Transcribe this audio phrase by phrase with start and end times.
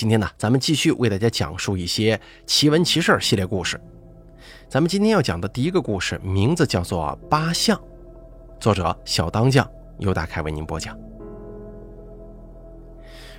[0.00, 3.78] 今天呢，咱们继续为大家讲述一些奇闻奇事系列故事。
[4.66, 7.76] 咱们今天要讲的第一个故事，名字叫做《八相》，
[8.58, 10.98] 作者小当将由大开为您播讲。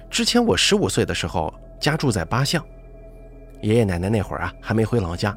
[0.08, 2.64] 之前我十五岁的时候，家住在八相，
[3.64, 5.36] 爷爷奶奶那会儿啊还没回老家。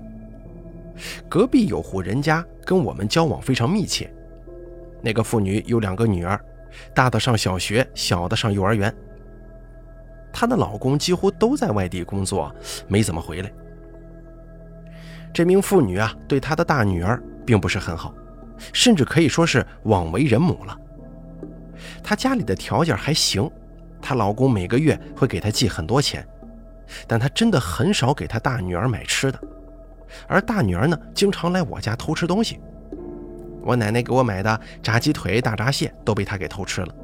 [1.26, 4.12] 隔壁有户人家跟我们交往非常密切，
[5.00, 6.38] 那个妇女有两个女儿，
[6.94, 8.94] 大的上小学，小的上幼儿园。
[10.34, 12.52] 她的老公几乎都在外地工作，
[12.88, 13.52] 没怎么回来。
[15.32, 18.12] 这名妇女啊，对她的大女儿并不是很好，
[18.72, 20.76] 甚至可以说是枉为人母了。
[22.02, 23.48] 她家里的条件还行，
[24.02, 26.26] 她老公每个月会给她寄很多钱，
[27.06, 29.40] 但她真的很少给她大女儿买吃的，
[30.26, 32.60] 而大女儿呢，经常来我家偷吃东西。
[33.62, 36.94] 我奶奶给我买的炸鸡腿、大闸蟹都被她给偷吃了，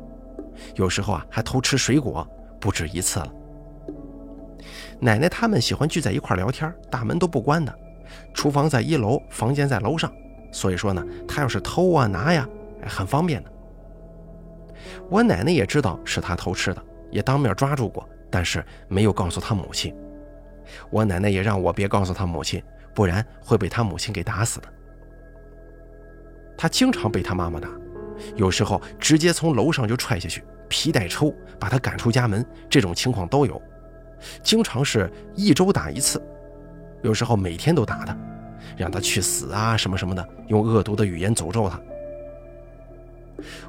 [0.75, 2.29] 有时候啊，还偷吃水果。
[2.61, 3.33] 不止一次了。
[5.01, 7.75] 奶奶他们喜欢聚在一块聊天，大门都不关的，
[8.35, 10.13] 厨房在一楼，房间在楼上，
[10.53, 12.47] 所以说呢，他要是偷啊拿呀，
[12.87, 13.51] 很方便的。
[15.09, 19.95] 我奶奶也知道是他偷吃的，也当面抓住过，但是没有告诉他母亲。
[20.91, 22.63] 我奶奶也让我别告诉他母亲，
[22.95, 24.69] 不然会被他母亲给打死的。
[26.59, 27.69] 他经常被他妈妈打，
[28.37, 30.43] 有时候直接从楼上就踹下去。
[30.73, 33.61] 皮带抽，把他赶出家门，这种情况都有，
[34.41, 36.23] 经常是一周打一次，
[37.03, 38.17] 有时候每天都打他，
[38.77, 41.81] 让他去死啊什么什么的，用恶毒的语言诅咒他。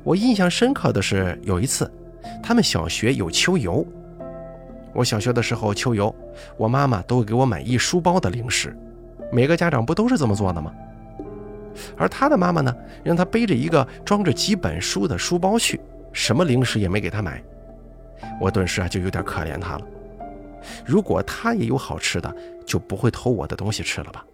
[0.04, 1.92] 我印象深刻的是有一次，
[2.44, 3.84] 他们小学有秋游，
[4.94, 6.16] 我小学的时候秋游，
[6.56, 8.78] 我妈妈都会给我买一书包的零食，
[9.32, 10.72] 每个家长不都是这么做的吗？
[11.98, 15.80] 而他的妈妈呢，让他背着一个装着几本书的书包去。
[16.14, 17.42] 什么零食也没给他买，
[18.40, 19.82] 我顿时啊就有点可怜他了。
[20.86, 24.26] 如果他也有好吃的，就不会偷我的东西吃了吧？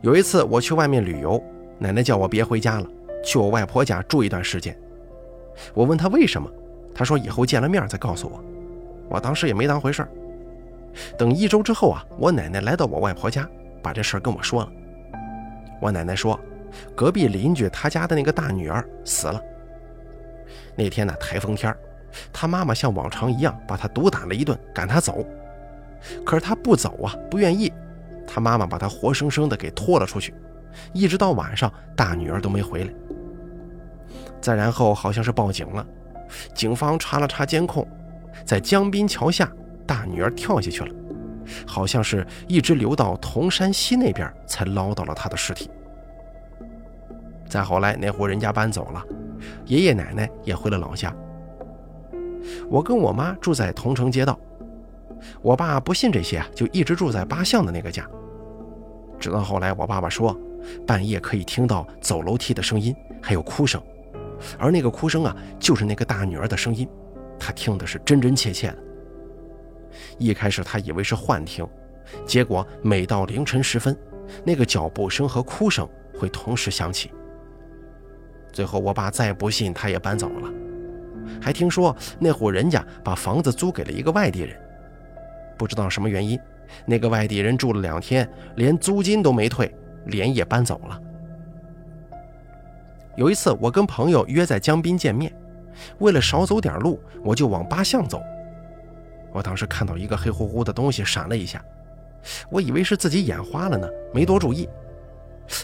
[0.00, 1.42] 有一次我去外面旅游，
[1.78, 2.86] 奶奶叫我别回家了，
[3.24, 4.76] 去我外婆家住一段时间。
[5.74, 6.50] 我问他为什么，
[6.94, 8.42] 他说以后见了面再告诉我。
[9.08, 10.06] 我当时也没当回事。
[11.18, 13.48] 等一周之后啊，我奶奶来到我外婆家，
[13.82, 14.72] 把这事儿跟我说了。
[15.80, 16.38] 我奶奶说。
[16.96, 19.38] 隔壁邻居他家的那个大女儿死了。
[20.74, 21.76] 那天呢，台风天
[22.32, 25.22] 他妈妈像往常一样把他毒打了一顿，赶他走。
[26.24, 27.70] 可是他不走啊，不愿意。
[28.26, 30.34] 他妈妈把他活生生的给拖了出去，
[30.94, 32.90] 一直到晚上，大女儿都没回来。
[34.40, 35.86] 再然后好像是报警了，
[36.54, 37.86] 警方查了查监控，
[38.46, 39.52] 在江滨桥下，
[39.86, 40.94] 大女儿跳下去了，
[41.66, 45.70] 好像是一直流到铜山西那边才捞到了他的尸体。
[47.48, 49.04] 再后来，那户人家搬走了，
[49.66, 51.14] 爷爷奶奶也回了老家。
[52.68, 54.38] 我跟我妈住在同城街道，
[55.42, 58.08] 我爸不信这些啊，就一直住在八巷的那个家。
[59.20, 60.34] 直到后来，我爸爸说，
[60.86, 63.80] 半夜可以听到走楼梯的声音，还有哭声，
[64.58, 66.88] 而那个哭声啊，就是那个大女儿的声音，
[67.38, 68.78] 他听的是真真切切的。
[70.18, 71.66] 一开始他以为是幻听，
[72.26, 73.96] 结果每到凌晨时分，
[74.44, 75.88] 那个脚步声和哭声
[76.18, 77.10] 会同时响起。
[78.52, 80.50] 最后，我爸再不信，他也搬走了。
[81.40, 84.56] 还听说那户人家把房子租给了一个外地人，
[85.56, 86.38] 不知道什么原因，
[86.84, 89.74] 那个外地人住了两天，连租金都没退，
[90.06, 91.00] 连夜搬走了。
[93.16, 95.32] 有一次，我跟朋友约在江滨见面，
[95.98, 98.22] 为了少走点路，我就往八巷走。
[99.32, 101.64] 我当时看到一个黑乎乎的东西闪了一下，
[102.50, 104.68] 我以为是自己眼花了呢，没多注意。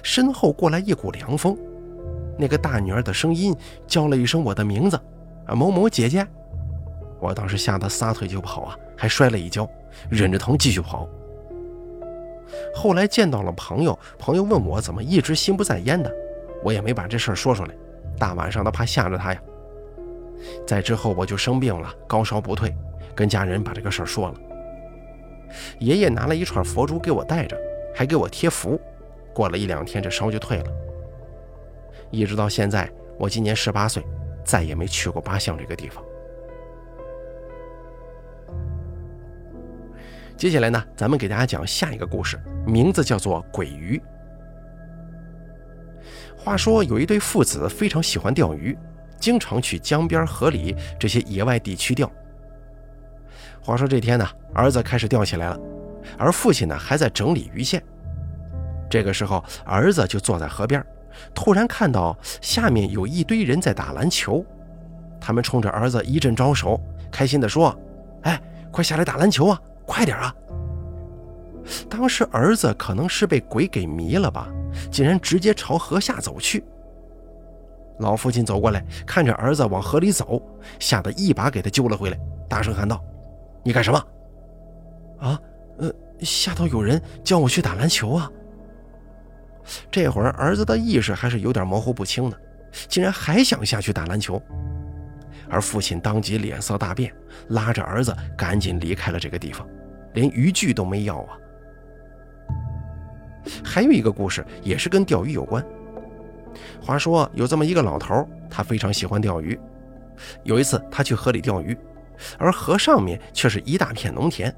[0.03, 1.57] 身后过来一股凉风。
[2.37, 3.55] 那个大女儿的声音
[3.87, 4.97] 叫了一声我的名字，
[5.47, 6.27] 啊，某某姐姐。
[7.21, 9.69] 我当时吓得撒腿就跑啊，还摔了一跤，
[10.09, 11.09] 忍着疼继续跑。
[12.75, 16.11] 后来见到了朋友，朋友问我怎么一直心不在焉的，
[16.63, 17.75] 我也没把这事儿说出来，
[18.19, 19.43] 大晚上的怕吓着他呀。
[20.65, 22.73] 在之后我就生病了，高烧不退，
[23.19, 24.35] 跟家人把这个事儿说了。
[25.81, 27.59] 爷爷拿了一串佛珠给我带着，
[27.93, 28.81] 还给我贴符，
[29.35, 30.71] 过了一两天这烧就退了。
[32.13, 32.89] 一直到现在，
[33.19, 34.05] 我今年十八岁，
[34.45, 36.05] 再也没去过八巷这个地方。
[40.37, 43.99] 接下来呢，咱们给大家讲下一个故事，名字叫做《鬼鱼》。
[46.37, 48.79] 话说有一对父子非常喜欢钓鱼，
[49.19, 52.09] 经常去江边、河里这些野外地区钓。
[53.69, 55.61] 话说这天呢，儿子开始钓起来了，
[56.17, 57.83] 而父亲呢还在整理鱼线。
[58.89, 60.83] 这个时候，儿子就坐在河边。
[61.35, 64.43] 突然看到下面有一堆人在打篮球，
[65.21, 66.81] 他们冲着儿子一阵招手，
[67.13, 67.79] 开心地说
[68.25, 70.35] ：“哎，快下来打篮球啊，快点啊！”
[71.91, 74.49] 当时儿子可能是被鬼给迷了吧，
[74.91, 76.65] 竟然直接朝河下走去。
[77.99, 80.41] 老父亲走过来，看着儿子往河里走，
[80.79, 82.19] 吓得一把给他揪了回来，
[82.49, 83.05] 大声喊道
[83.69, 84.03] ：“你干什么？
[85.19, 85.39] 啊？
[85.77, 88.33] 呃，下头有人叫我去打篮球啊！”
[89.93, 92.41] 这会儿儿子的意识还是有点模糊不清的，
[92.89, 94.41] 竟然还想下去打篮球，
[95.51, 97.15] 而父亲当即脸色大变，
[97.49, 99.69] 拉着儿子赶紧离开了这个地方，
[100.15, 101.37] 连渔具都没要啊。
[103.63, 105.63] 还有一个故事也是跟钓鱼有关。
[106.81, 109.61] 话说有这么一个老头，他非常喜欢钓鱼。
[110.43, 111.77] 有一次他去河里钓鱼，
[112.39, 114.55] 而河上面却是一大片农田。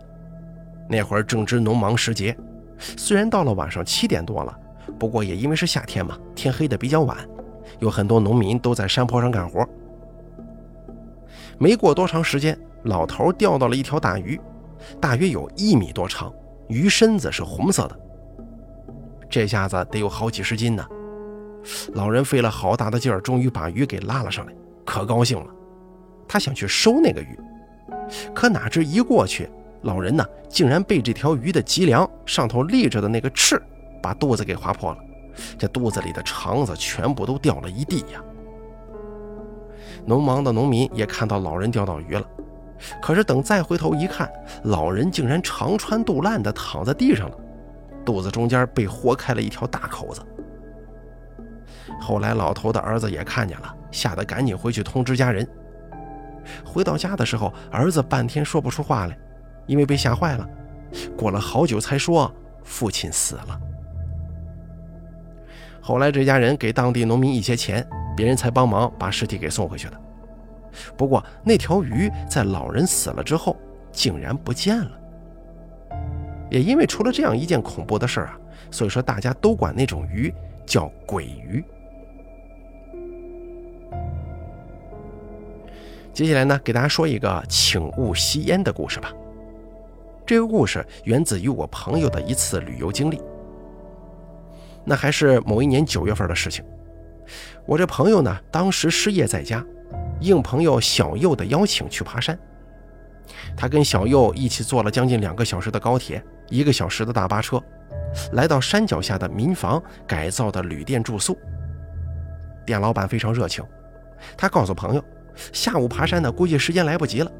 [0.88, 2.36] 那会儿正值农忙时节，
[2.78, 4.58] 虽然到了晚上七点多了，
[4.98, 7.16] 不过也因为是夏天嘛，天黑的比较晚，
[7.78, 9.64] 有很多农民都在山坡上干活。
[11.58, 14.40] 没过多长时间，老头钓到了一条大鱼，
[15.00, 16.32] 大约有一米多长，
[16.68, 18.00] 鱼身子是红色的。
[19.28, 20.84] 这下子得有好几十斤呢。
[21.92, 24.52] 老人费了好大的劲儿，终于把鱼给拉了上来，
[24.84, 25.46] 可高兴了。
[26.26, 27.38] 他想去收那个鱼，
[28.34, 29.48] 可哪知一过去，
[29.82, 33.60] 老人呢竟然被这条鱼的脊梁上头立着的那个翅
[34.02, 34.98] 把肚子给划破了，
[35.58, 38.22] 这肚子里的肠子全部都掉了一地呀。
[40.06, 42.26] 农忙的农民也看到老人钓到鱼了，
[43.02, 44.30] 可是等再回头一看，
[44.64, 47.36] 老人竟然肠穿肚烂的躺在地上了。
[48.04, 50.22] 肚子中间被豁开了一条大口子。
[52.00, 55.46] 后来老头的儿子也看见了，吓得赶紧回去通知家人。
[56.64, 59.18] 回到家的时候，儿子半天说不出话来，
[59.66, 60.48] 因为被吓坏了。
[61.16, 62.32] 过了好久才说
[62.64, 63.60] 父亲死了。
[65.80, 70.00] 后来这家人给当地农民一些钱，别人才帮忙把尸体给送回去的。
[70.96, 73.56] 不过那条鱼在老人死了之后
[73.90, 74.90] 竟然不见了。
[76.50, 78.38] 也因为出了这样一件恐怖的事儿啊，
[78.70, 80.32] 所以说大家都管那种鱼
[80.66, 81.64] 叫鬼鱼。
[86.12, 89.12] 接下来呢，给大家说一个请勿吸烟的故事吧。
[90.26, 93.20] 这个故事源自于我朋友的一次旅游经历。
[94.84, 96.64] 那还是某一年九月份的事情。
[97.66, 99.64] 我这朋友呢，当时失业在家，
[100.20, 102.38] 应朋友小右的邀请去爬山。
[103.56, 106.22] 他跟小右一起坐了将近两个小时的高铁。
[106.48, 107.62] 一个小时的大巴车，
[108.32, 111.38] 来到山脚下的民房改造的旅店住宿。
[112.66, 113.64] 店老板非常热情，
[114.36, 115.04] 他告诉朋友，
[115.52, 117.30] 下午爬山呢，估计时间来不及了，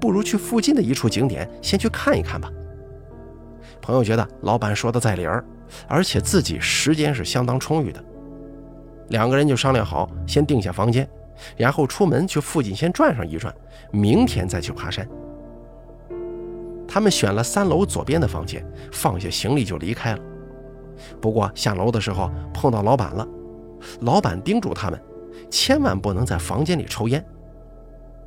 [0.00, 2.50] 不如去附近的一处景点先去看一看吧。
[3.80, 5.44] 朋友觉得老板说的在理儿，
[5.88, 8.02] 而且自己时间是相当充裕的，
[9.08, 11.08] 两个人就商量好，先定下房间，
[11.56, 13.54] 然后出门去附近先转上一转，
[13.90, 15.08] 明天再去爬山。
[16.86, 20.18] 他们选了三楼左边的房间，放下行李就离开了。
[21.20, 23.26] 不过下楼的时候碰到老板了，
[24.00, 25.00] 老板叮嘱他们，
[25.50, 27.24] 千万不能在房间里抽烟。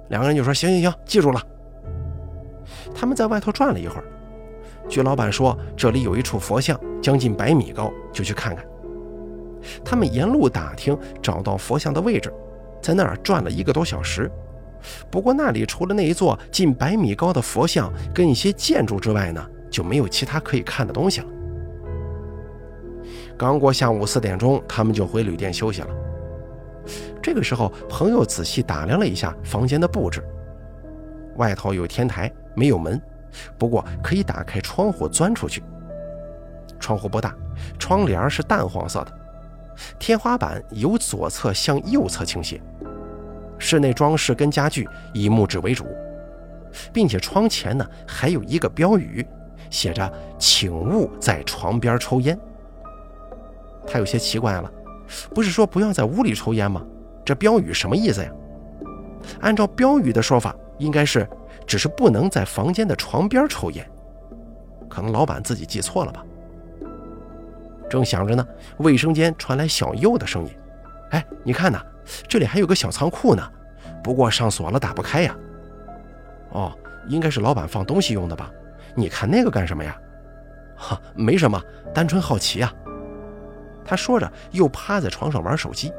[0.09, 1.41] 两个人就说：“行行行，记住了。”
[2.93, 4.03] 他们在外头转了一会儿，
[4.87, 8.65] 据老板说，这里有一处佛像，将近百米高，就去看看。
[9.83, 12.31] 他们沿路打听，找到佛像的位置，
[12.81, 14.29] 在那儿转了一个多小时。
[15.09, 21.27] 不过那里除了那一座近百米高的佛像跟一些建筑之外呢，就没有其他可以看的东西了。
[23.37, 25.87] 刚过下午四点钟，他们就回旅店休息了。
[27.23, 30.21] 这个时候，朋友仔细打量了一下房间的布置，
[31.37, 33.01] 外头有天台，没有门，
[33.57, 35.63] 不过可以打开窗户钻出去。
[36.81, 37.33] 窗户不大，
[37.79, 39.13] 窗帘是淡黄色的，
[39.97, 42.61] 天花板由左侧向右侧倾斜。
[43.57, 45.85] 室内装饰跟家具以木质为主，
[46.91, 49.25] 并且窗前呢还有一个标语，
[49.69, 52.37] 写着“请勿在床边抽烟”。
[53.87, 54.69] 他有些奇怪了，
[55.33, 56.85] 不是说不要在屋里抽烟吗？
[57.25, 58.29] 这标语什么意思呀？
[59.41, 61.27] 按照标语的说法，应该是
[61.65, 63.89] 只是不能在房间的床边抽烟，
[64.89, 66.25] 可能老板自己记错了吧。
[67.89, 68.45] 正想着呢，
[68.77, 70.51] 卫生间传来小右的声音
[71.11, 71.81] ：“哎，你看呐。”
[72.27, 73.41] 这里还有个小仓库呢，
[74.03, 75.33] 不过上锁了，打不开呀。
[76.49, 76.77] 哦，
[77.07, 78.51] 应该是老板放东西用的吧？
[78.93, 79.97] 你看那个干什么呀？
[80.75, 81.57] 哈，没什么，
[81.93, 82.73] 单纯好奇啊。
[83.85, 85.93] 他说着，又趴在床上玩手机。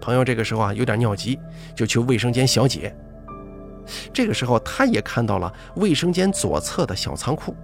[0.00, 1.38] 朋友这个时候啊，有点尿急，
[1.74, 2.94] 就去卫生间小解。
[4.12, 7.54] 这个时候，他也看到了卫生间左侧的小仓库。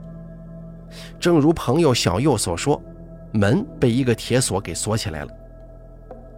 [1.18, 2.80] 正如朋友小右所说，
[3.32, 5.30] 门被一个铁锁给锁起来了。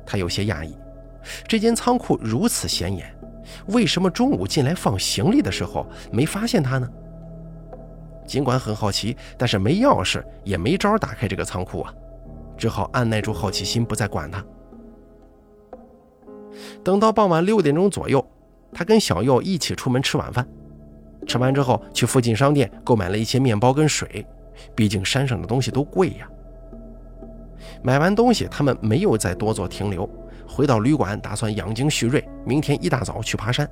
[0.07, 0.77] 他有些讶异，
[1.47, 3.15] 这间仓库如此显眼，
[3.67, 6.89] 为什么中午进来放行李的时候没发现他呢？
[8.27, 11.93] 尽管很好奇，但是没钥匙也没招打开这个仓库啊，
[12.57, 14.43] 只好按耐住好奇心，不再管他。
[16.83, 18.25] 等到傍晚六点钟左右，
[18.73, 20.47] 他跟小右一起出门吃晚饭。
[21.27, 24.27] 吃完之后，去附近商店购买了一些面包跟水，
[24.75, 26.29] 毕竟山上的东西都贵呀。
[27.83, 30.09] 买完东西，他们没有再多做停留，
[30.47, 33.69] 回到旅馆，打算养精蓄锐，明天一大早去爬山。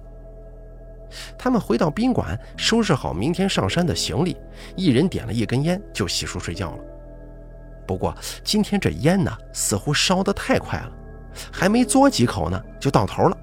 [1.37, 4.35] 他们回到宾馆，收拾好明天上山的行李，
[4.77, 6.79] 一人点了一根烟，就洗漱睡觉了。
[7.87, 10.93] 不过今天这烟呢，似乎烧得太快了，
[11.53, 13.37] 还没嘬几口呢，就到头了。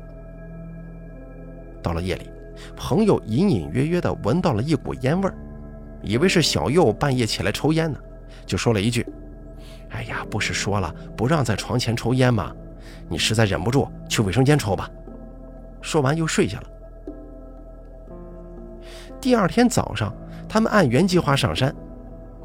[1.82, 2.30] 到了夜里。
[2.76, 5.34] 朋友隐隐约约地闻到了一股烟味儿，
[6.02, 7.98] 以为是小右半夜起来抽烟呢，
[8.46, 9.06] 就说了一句
[9.92, 12.54] ：“哎呀，不是说了不让在床前抽烟吗？
[13.08, 14.90] 你实在忍不住，去卫生间抽吧。”
[15.82, 16.68] 说完又睡下了。
[19.22, 20.14] 第二天早上，
[20.48, 21.74] 他们按原计划上山，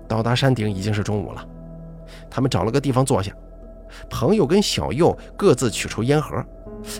[0.06, 1.44] 到达山顶已经是中午了。
[2.30, 3.32] 他们找了个地方坐下，
[4.08, 6.44] 朋友跟小右各自取出烟盒，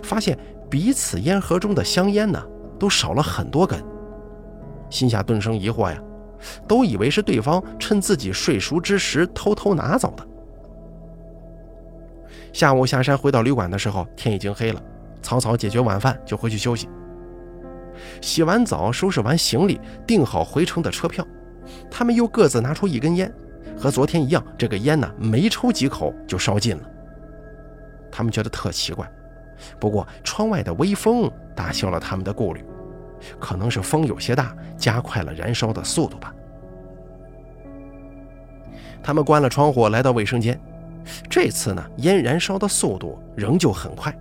[0.03, 0.39] 发现
[0.71, 2.43] 彼此烟盒中的香烟呢。
[2.77, 3.83] 都少了很多根，
[4.91, 5.97] 心下顿生疑惑呀，
[6.67, 10.27] 都以为是对方趁自己睡熟之时偷偷拿走的。
[12.53, 14.83] 下午下山回到旅馆的时候，天已经黑了，
[15.23, 16.89] 草草解决晚饭就回去休息。
[18.21, 21.25] 洗完澡，收拾完行李，订好回程的车票，
[21.89, 23.33] 他们又各自拿出一根烟，
[23.77, 26.83] 和昨天一样，这个烟呢没抽几口就烧尽了。
[28.11, 29.11] 他们觉得特奇怪。
[29.79, 32.65] 不过，窗外的微风打消了他们的顾虑，
[33.39, 36.35] 可能是风有些大，加快了燃烧的速度吧。
[39.03, 40.59] 他们关了窗户，来到卫生间。
[41.29, 44.15] 这次呢，烟燃烧的速度仍旧很快。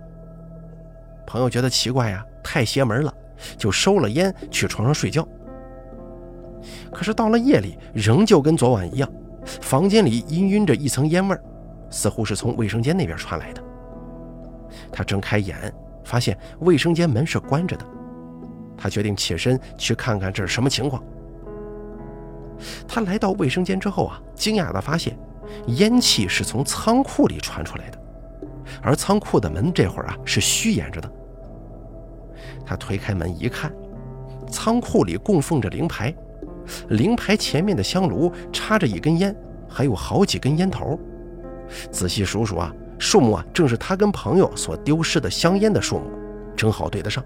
[1.26, 3.12] 朋友觉得奇怪呀，太邪门了，
[3.56, 5.26] 就收了烟，去床上睡觉。
[6.92, 9.10] 可是到了夜里，仍旧跟昨晚一样，
[9.44, 11.42] 房间里氤氲着一层烟味儿
[11.90, 13.62] 似乎是从卫生间那边传来的。
[14.90, 15.72] 他睁开眼，
[16.04, 17.86] 发现卫生间门是关着的。
[18.76, 21.02] 他决定起身去看看这是什么情况。
[22.88, 25.16] 他来到卫生间之后啊，惊讶地发现
[25.66, 27.98] 烟气是从仓库里传出来的，
[28.82, 31.10] 而仓库的门这会儿啊是虚掩着的。
[32.66, 33.72] 他推开门一看，
[34.48, 36.14] 仓库里供奉着灵牌，
[36.88, 39.34] 灵牌前面的香炉插着一根烟，
[39.68, 40.98] 还有好几根烟头。
[41.90, 42.72] 仔细数数啊。
[42.96, 46.04] 数目啊，正是他跟朋友所丢失的香烟的数目，
[46.56, 47.22] 正好对得上。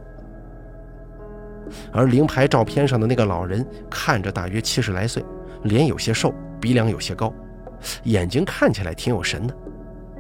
[1.93, 5.23] 而灵牌照片上的那个老人，看着大约七十来岁，
[5.65, 7.33] 脸有些瘦，鼻梁有些高，
[8.05, 9.55] 眼睛看起来挺有神的。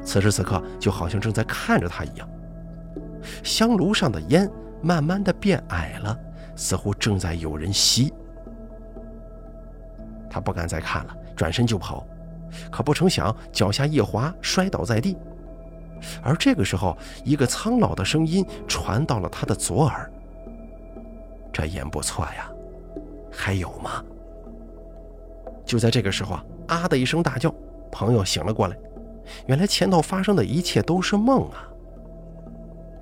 [0.04, 2.28] 此时此刻，就好像正在看着他一样。
[3.42, 4.48] 香炉上的烟
[4.82, 6.16] 慢慢的变矮了，
[6.54, 8.12] 似乎正在有人吸。
[10.38, 12.06] 他不敢再看了，转身就跑，
[12.70, 15.16] 可不成想脚下一滑，摔倒在地。
[16.22, 20.08] 而这个时候，一个苍老的声音传到了他的左耳
[21.52, 22.48] ：“这烟不错呀，
[23.32, 24.00] 还有吗？”
[25.66, 27.52] 就在这个时候啊，的一声大叫，
[27.90, 28.78] 朋友醒了过来。
[29.46, 31.66] 原来前头发生的一切都是梦啊！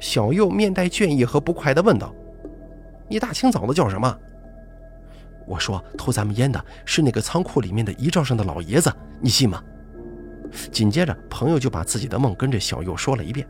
[0.00, 2.10] 小右面带倦意和不快地问道
[3.10, 4.18] ：“你大清早的叫什么？”
[5.46, 9.62] 我说：“偷咱们烟的是那个仓库里面的遗照上的老爷子，你信吗？”
[10.72, 13.46] 紧接着，朋友就把自己的梦跟着小右说了一遍。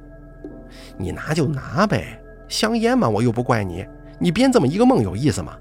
[0.98, 3.86] 你拿就拿呗，香烟嘛，我又不怪你。
[4.18, 5.56] 你编这么一个梦有意思吗？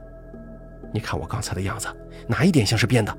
[0.94, 1.88] 你看我刚才的样子，
[2.28, 3.18] 哪一点像是编的？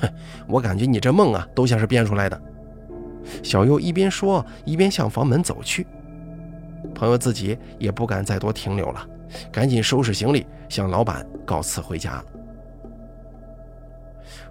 [0.00, 0.08] 哼，
[0.46, 2.40] 我感觉你这梦啊，都像是编出来的。
[3.42, 5.86] 小右一边说，一边向房门走去。
[6.94, 9.06] 朋友自己也不敢再多停留了，
[9.50, 12.24] 赶紧收拾行李，向老板告辞回家了。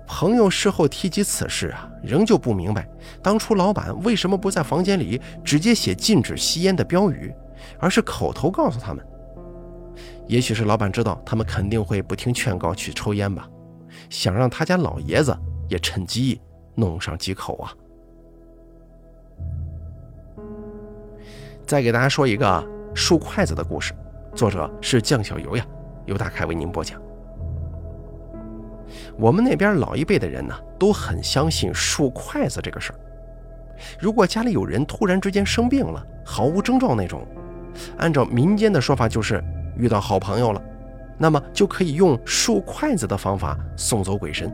[0.08, 2.88] 朋友事后提及此事啊，仍旧不明白
[3.24, 7.34] 当初老板为什么不在房间里直接写禁止吸烟的标语，
[7.79, 9.03] 而是口头告诉他们。
[10.27, 13.50] 也许是老板知道他们肯定会不听劝告去抽烟吧，
[14.10, 15.36] 想让他家老爷子
[15.67, 16.39] 也趁机
[16.75, 17.74] 弄上几口啊。
[21.65, 22.63] 再给大家说一个
[22.94, 23.91] 竖筷子的故事，
[24.36, 25.65] 作者是酱小游呀，
[26.06, 27.01] 由大凯为您播讲。
[29.18, 33.00] 我们那边老一辈的人呢，都很相信竖筷子这个事儿。
[33.98, 37.25] 如果家里有人突然之间生病了，毫无征兆那种，
[37.98, 39.42] 按照民间的说法就是
[39.77, 40.62] 遇到好朋友了，
[41.18, 44.54] 那么就可以用竖筷子的方法送走鬼神。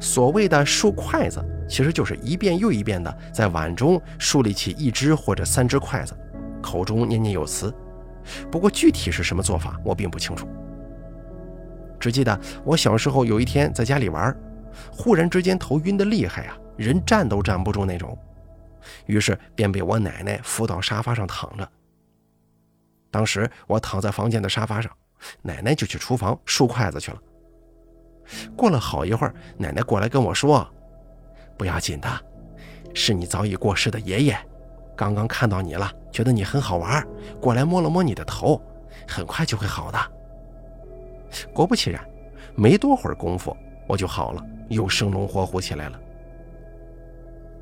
[0.00, 6.14] 所谓的竖筷子，其实就是一遍又一遍的在碗中竖立起一只或者三只筷子，
[6.62, 7.72] 口中念念有词，
[8.50, 10.48] 不过具体是什么做法，我并不清楚。
[11.98, 14.36] 只记得我小时候有一天在家里玩，
[14.90, 18.18] 忽然之间头晕的厉害啊，人站都站不住那种，
[19.06, 21.68] 于是便被我奶奶扶到沙发上躺着。
[23.10, 24.90] 当时我躺在房间的沙发上，
[25.42, 27.18] 奶奶就去厨房竖筷子去了。
[28.56, 30.66] 过了好一会儿，奶奶过来跟我说
[31.58, 32.08] ：“不要紧的，
[32.94, 34.38] 是你早已过世的爷爷，
[34.96, 37.06] 刚刚看到你了，觉得你很好玩，
[37.40, 38.60] 过来摸了摸你的头，
[39.06, 39.98] 很快就会好的。”
[41.52, 42.04] 果不其然，
[42.54, 43.56] 没多会儿功夫
[43.86, 46.00] 我就好了，又生龙活虎起来了。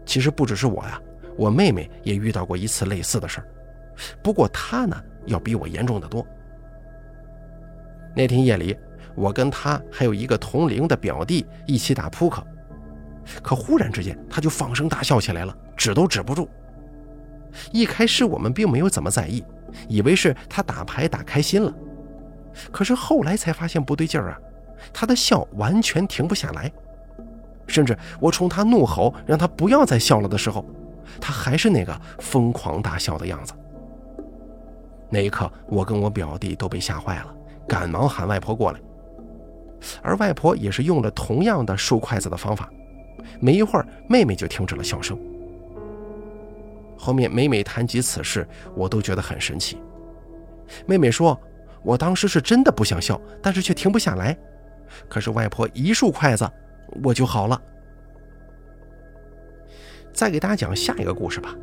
[0.04, 1.00] 其实不只是我呀，
[1.36, 3.46] 我妹妹也遇到过一次类似的事儿，
[4.22, 4.96] 不过她呢。
[5.26, 6.26] 要比我严重的多。
[8.16, 8.74] 那天夜里，
[9.14, 12.42] 我跟他还有一个同龄的表弟一起打扑克，
[13.42, 16.48] 可忽然之间他就放声大笑起来了，止都止不住。
[17.72, 19.44] 一开始我们并没有怎么在意，
[19.88, 21.72] 以为是他打牌打开心了，
[22.70, 24.38] 可是后来才发现不对劲儿啊，
[24.92, 26.70] 他的笑完全停不下来，
[27.66, 30.64] 甚至我冲他怒吼让他不要再笑了的时候，
[31.20, 33.52] 他还是那个疯狂大笑的样子。
[35.08, 37.34] 那一刻，我跟我表弟都被吓坏了，
[37.66, 38.80] 赶忙喊外婆过来。
[40.02, 42.68] 而外婆也是用了同样的竖筷子的方法，
[43.40, 45.18] 没一会儿，妹妹就停止了笑声。
[47.00, 49.80] 后面每每谈及此事，我都觉得很神奇。
[50.84, 51.40] 妹妹说
[51.82, 54.36] ：“我当时是真的不想笑，但是却停不下来。
[55.08, 56.46] 可是外婆一竖筷子，
[57.02, 57.58] 我就好了。”
[60.12, 61.56] 再给大家讲下一个故事吧。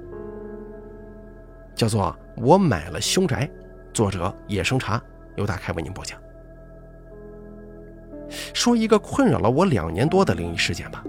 [1.76, 3.48] 叫做我买了凶宅，
[3.94, 5.00] 作者野生茶
[5.36, 6.20] 由大开为您播讲。
[8.54, 11.04] 说一个困扰了我两年多的灵异事件吧。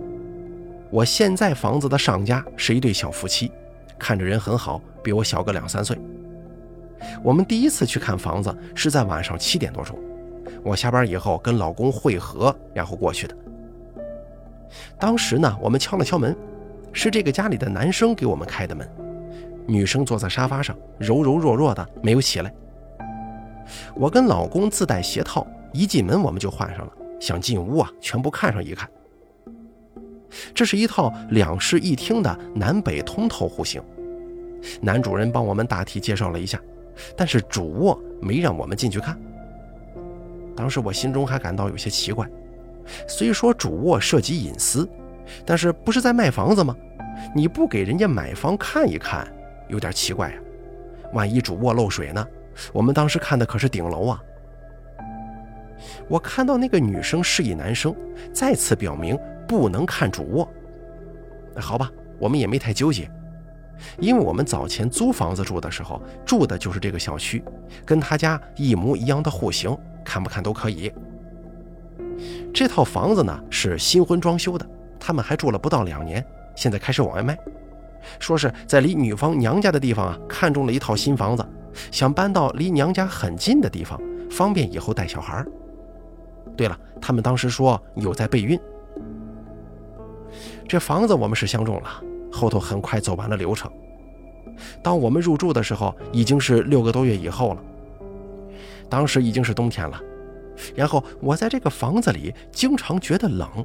[0.91, 3.51] 我现在房子的上家是一对小夫妻，
[3.99, 5.99] 看着人很好，比我小个两三岁。
[7.23, 9.99] 我们第一次去看房子是在晚上七点多钟，
[10.63, 13.37] 我下班以后跟老公会合，然后过去的。
[14.99, 16.37] 当时呢，我们敲了敲门，
[16.93, 18.89] 是这个家里的男生给我们开的门。
[19.67, 22.53] 女生坐在沙发上，柔柔弱弱的，没有起来。
[23.95, 28.89] 我跟老公自带鞋套，一进门我们就换上了，想进屋啊，全部看上一看。
[30.55, 33.83] 这是一套两室一厅的南北通透户型。
[34.81, 36.61] 男主人帮我们大体介绍了一下，
[37.17, 39.19] 但是主卧没让我们进去看。
[40.57, 42.29] 当时我心中还感到有些奇怪，
[43.07, 44.89] 虽说主卧涉及隐私，
[45.47, 46.75] 但是不是在卖房子吗？
[47.35, 49.27] 你不给人家买房看一看？
[49.69, 50.39] 有点奇怪呀，
[51.13, 52.27] 万一主卧漏水呢？
[52.73, 54.23] 我们当时看的可是顶楼啊。
[56.09, 57.95] 我看到那个女生示意男生
[58.33, 59.17] 再次表明
[59.49, 60.49] 不能看主卧。
[61.57, 63.11] 好吧，我们也没太纠结，
[63.99, 67.43] 因为我们早前租房子住的时候住的就是这个小区，
[67.85, 70.93] 跟他家一模一样的户型，看不看都可以。
[72.53, 74.65] 这套房子呢是新婚装修的，
[75.01, 77.37] 他们还住了不到两年，现在开始往外卖。
[78.21, 81.45] 说是在离女方娘家的地方啊，看中了一套新房子，
[81.91, 85.45] 想搬到离娘家很近的地方，方便以后带小孩。
[86.57, 88.59] 对了，他们当时说有在备孕。
[90.67, 93.71] 这房子我们是相中了，后头很快走完了流程。
[94.83, 97.63] 当我们入住的时候，已经是六个多月以后了。
[98.89, 100.01] 当时已经是冬天了，
[100.75, 103.65] 然后我在这个房子里经常觉得冷，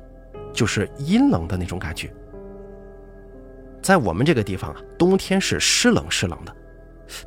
[0.53, 2.13] 就是阴冷的那种感觉。
[3.81, 6.55] 在我们这个地方啊，冬天是湿冷湿冷的，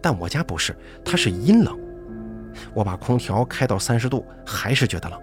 [0.00, 1.78] 但我家不是，它是阴冷。
[2.72, 5.20] 我把空调开到三十度，还是觉得冷。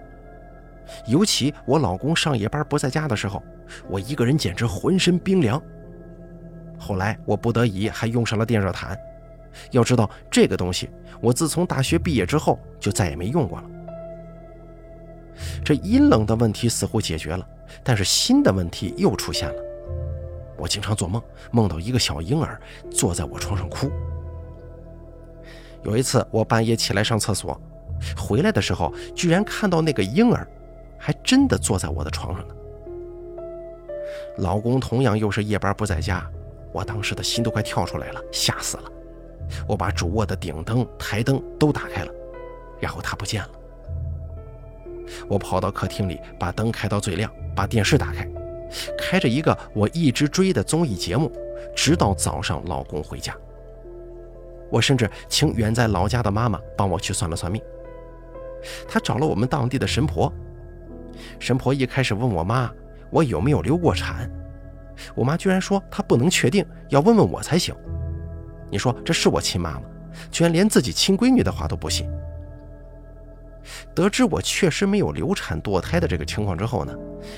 [1.06, 3.42] 尤其我老公上夜班不在家的时候，
[3.88, 5.60] 我一个人简直浑身冰凉。
[6.78, 8.96] 后来我不得已还用上了电热毯。
[9.70, 13.70] 要知道这个东西，我自从大学毕业之后就再也没用过了。
[15.64, 17.46] 这阴冷的问题似乎解决了，
[17.82, 19.54] 但是新的问题又出现了。
[20.56, 23.90] 我经常做梦，梦到一个小婴儿坐在我床上哭。
[25.82, 27.60] 有一次，我半夜起来上厕所，
[28.16, 30.46] 回来的时候居然看到那个婴儿，
[30.98, 32.54] 还真的坐在我的床上呢。
[34.38, 36.28] 老公同样又是夜班不在家，
[36.72, 38.84] 我当时的心都快跳出来了，吓死了。
[39.68, 42.12] 我把主卧的顶灯、台灯都打开了，
[42.80, 43.50] 然后他不见了。
[45.28, 48.28] 我跑到客厅里，把灯开到最亮，把电视打开。
[48.98, 51.30] 开着一个我一直追的综艺节目，
[51.76, 53.36] 直到早上老公回家。
[54.70, 57.62] 我甚至请远在老家的妈妈帮我去算了算命。
[58.88, 60.32] 她找了我们当地的神婆，
[61.38, 62.70] 神婆一开始问我妈
[63.10, 64.30] 我有没有流过产，
[65.14, 67.74] 我妈居然说她不能确定，要问问我才行。
[68.70, 69.82] 你说这是我亲妈吗？
[70.30, 72.08] 居然连自己亲闺女的话都不信。
[73.94, 76.94] 得知我确实没有流产堕胎的这个情况之后呢，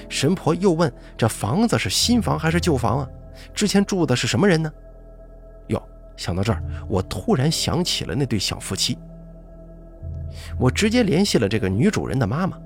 [0.08, 3.08] 神婆又问：“这房子是新房还是旧房啊？
[3.54, 4.72] 之前住的是什么人呢？”
[5.68, 5.82] 哟，
[6.16, 8.98] 想到这儿，我突然想起了那对小夫妻。
[10.58, 12.58] 我直接联系了这个女主人的妈妈，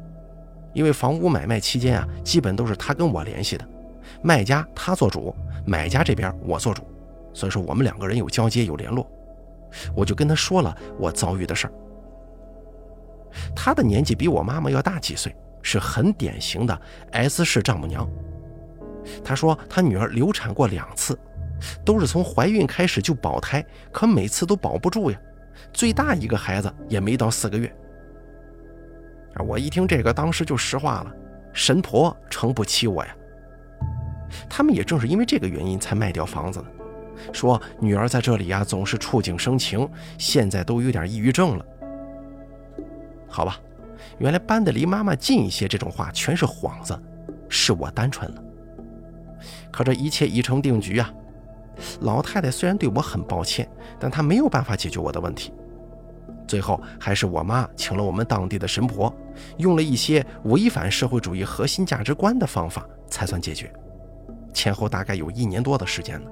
[0.73, 3.69] 因为房屋买卖期间啊，基本都是她跟我联系的，
[4.23, 5.35] 卖家她做主，
[5.67, 6.83] 买家这边我做主，
[7.33, 9.09] 所以说我们两个人有交接有联络。
[9.95, 11.73] 我就跟她说了我遭遇的事儿。
[13.55, 16.81] 她的年纪比我妈妈要大几岁，是很典型的
[17.13, 18.09] S 式丈母娘。
[19.25, 21.19] 她说她女儿流产过两次，
[21.85, 25.21] 都是从怀孕开始就保胎，可每次都保不住呀。
[25.73, 27.73] 最大一个孩子也没到四个月。
[29.39, 31.13] 我一听这个，当时就石化了，
[31.53, 33.17] 神婆诚不起我呀。
[34.49, 36.67] 他们也正是因为这个原因才卖掉房子的，
[37.33, 39.89] 说女儿在这里呀总是触景生情，
[40.19, 41.65] 现在都有点抑郁症了。
[43.29, 43.59] 好吧，
[44.19, 47.01] 原来搬得离妈妈近一些这种话全是幌子，
[47.49, 48.43] 是我单纯了。
[49.71, 51.11] 可这一切已成定局啊！
[52.01, 55.53] 老太太虽然对我很抱歉，但她没有办法解决我的问题。
[56.47, 59.15] 最后还是我妈请了我们当地的神婆，
[59.59, 63.73] 用了一些违反社会主义核心价值观的方法才算解决。
[64.53, 66.31] 前后大概有一年多的时间了。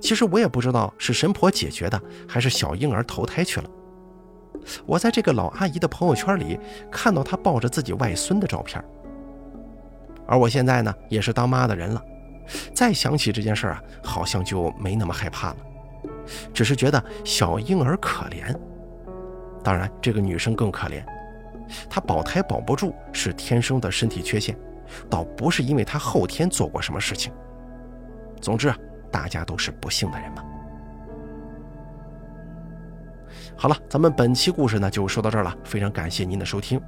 [0.00, 3.70] 其实我也不知道是神婆解决的，还是小婴儿投胎去了。
[4.84, 6.58] 我在这个老阿姨的朋友圈里
[6.90, 8.82] 看到她抱着自己外孙的照片，
[10.26, 12.02] 而我现在呢也是当妈的人了，
[12.74, 15.56] 再想起这件事啊，好像就没那么害怕了，
[16.54, 18.56] 只是觉得小婴儿可怜。
[19.62, 21.04] 当然，这个女生更可怜，
[21.88, 24.56] 他保胎保不住是天生的身体缺陷，
[25.10, 27.32] 倒不是因为他后天做过什么事情。
[28.40, 28.76] 总之啊，
[29.10, 30.44] 大家都是不幸的人嘛。
[33.56, 36.80] 好了，咱们本期故事呢就说到这儿了，非常感谢您的收听。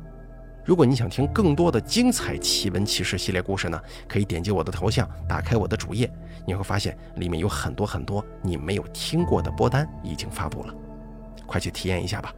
[0.64, 6.12] 如果你想听更多的精彩奇闻奇事系列故事呢，可以点击我的头像，打开我的主页，
[6.46, 10.74] 你会发现里面有很多很多你没有听过的播单已经发布了，
[11.46, 12.30] 快去体验一下吧。